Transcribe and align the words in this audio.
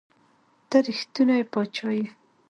ته 0.69 0.77
رښتونے 0.87 1.37
باچا 1.51 1.89
ئې 1.97 2.05